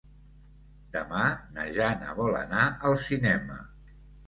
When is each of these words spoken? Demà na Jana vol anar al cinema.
Demà 0.95 1.25
na 1.59 1.67
Jana 1.77 2.17
vol 2.23 2.35
anar 2.41 2.65
al 2.91 3.01
cinema. 3.11 3.63